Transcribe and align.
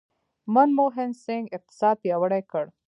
منموهن 0.53 1.11
سینګ 1.23 1.45
اقتصاد 1.57 1.95
پیاوړی 2.03 2.41
کړ. 2.51 2.65